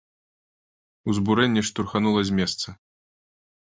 Узбурэнне 1.13 1.61
штурханула 1.67 2.21
з 2.31 2.41
месца. 2.41 2.67